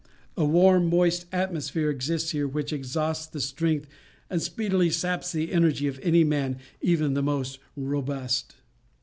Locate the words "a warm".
0.35-0.89